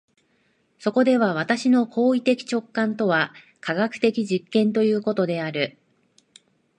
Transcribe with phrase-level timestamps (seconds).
[0.79, 5.77] そこでは私の行為的直観とは科学的実験ということである。